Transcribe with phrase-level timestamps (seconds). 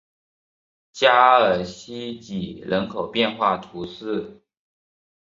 [0.91, 4.41] 加尔希济人口变化图示